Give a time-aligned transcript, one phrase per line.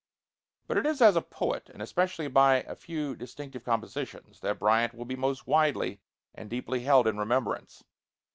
[0.65, 4.95] But it is as a poet, and especially by a few distinctive compositions, that Bryant
[4.95, 6.01] will be most widely
[6.33, 7.83] and deeply held in remembrance.